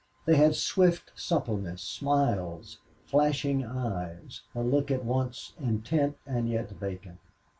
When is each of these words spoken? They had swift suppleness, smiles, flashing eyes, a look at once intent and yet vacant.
They 0.25 0.35
had 0.35 0.55
swift 0.55 1.11
suppleness, 1.15 1.83
smiles, 1.83 2.79
flashing 3.05 3.63
eyes, 3.63 4.41
a 4.55 4.61
look 4.63 4.89
at 4.89 5.05
once 5.05 5.53
intent 5.59 6.17
and 6.25 6.49
yet 6.49 6.71
vacant. 6.71 7.19